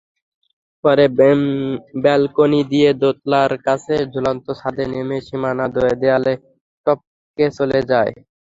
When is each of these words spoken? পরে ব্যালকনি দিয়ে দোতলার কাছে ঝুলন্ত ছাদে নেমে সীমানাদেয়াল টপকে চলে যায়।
পরে 0.83 1.05
ব্যালকনি 2.03 2.61
দিয়ে 2.71 2.89
দোতলার 3.01 3.51
কাছে 3.67 3.95
ঝুলন্ত 4.13 4.45
ছাদে 4.59 4.83
নেমে 4.91 5.17
সীমানাদেয়াল 5.27 6.25
টপকে 6.87 7.45
চলে 7.57 7.79
যায়। 7.91 8.13